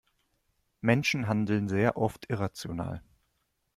Menschen 0.81 1.27
handeln 1.27 1.67
sehr 1.67 1.95
oft 1.95 2.27
irrational. 2.27 3.03